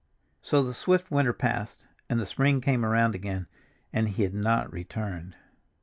So 0.41 0.63
the 0.63 0.73
swift 0.73 1.11
winter 1.11 1.31
passed 1.31 1.85
and 2.09 2.19
the 2.19 2.25
spring 2.25 2.59
came 2.59 2.83
around 2.83 3.13
again, 3.13 3.45
and 3.93 4.09
he 4.09 4.23
had 4.23 4.33
not 4.33 4.73
returned. 4.73 5.35